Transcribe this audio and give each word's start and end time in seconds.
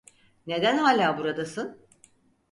Neden 0.47 0.77
hala 0.77 1.17
buradasın? 1.17 1.79